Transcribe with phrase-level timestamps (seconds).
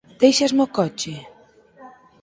[0.21, 1.13] Déixasme o coche?